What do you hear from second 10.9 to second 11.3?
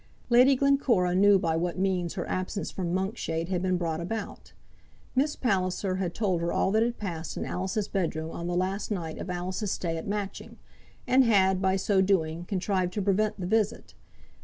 and